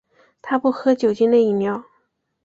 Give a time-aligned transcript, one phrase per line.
[0.41, 1.83] 他不喝酒精类饮料。